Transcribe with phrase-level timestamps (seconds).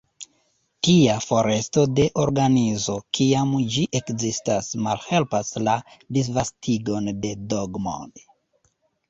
[0.85, 5.77] Tia foresto de organizo, kiam ĝi ekzistas, malhelpas la
[6.19, 8.03] disvastigon de dogmoj.